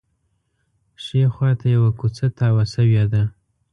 ښي 1.03 1.21
خوا 1.33 1.51
ته 1.59 1.65
یوه 1.75 1.91
کوڅه 1.99 2.25
تاوه 2.37 2.63
شوې 2.73 3.03
ده. 3.11 3.23